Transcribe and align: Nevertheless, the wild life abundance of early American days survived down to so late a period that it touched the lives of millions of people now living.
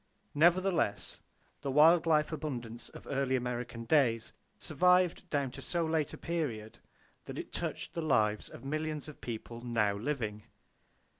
Nevertheless, 0.33 1.21
the 1.61 1.69
wild 1.69 2.07
life 2.07 2.31
abundance 2.31 2.89
of 2.89 3.05
early 3.05 3.35
American 3.35 3.85
days 3.85 4.33
survived 4.57 5.29
down 5.29 5.51
to 5.51 5.61
so 5.61 5.85
late 5.85 6.11
a 6.11 6.17
period 6.17 6.79
that 7.25 7.37
it 7.37 7.51
touched 7.53 7.93
the 7.93 8.01
lives 8.01 8.49
of 8.49 8.65
millions 8.65 9.07
of 9.07 9.21
people 9.21 9.61
now 9.61 9.93
living. 9.93 10.41